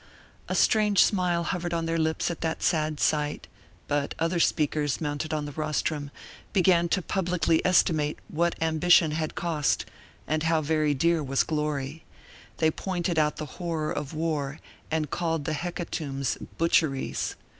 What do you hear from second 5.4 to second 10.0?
the rostrum, began to publicly estimate what ambition had cost